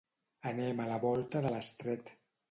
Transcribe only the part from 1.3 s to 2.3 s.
de l'estret.